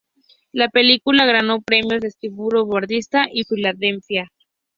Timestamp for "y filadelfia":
3.31-4.31